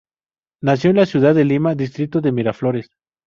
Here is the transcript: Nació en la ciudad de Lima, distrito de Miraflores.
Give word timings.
Nació 0.63 0.89
en 0.89 0.95
la 0.95 1.05
ciudad 1.05 1.35
de 1.35 1.45
Lima, 1.45 1.75
distrito 1.75 2.21
de 2.21 2.31
Miraflores. 2.31 2.89